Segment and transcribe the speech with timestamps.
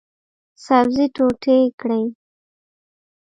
[0.65, 2.03] سبزي ټوټې کړئ